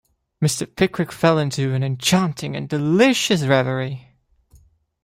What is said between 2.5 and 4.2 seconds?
and delicious reverie.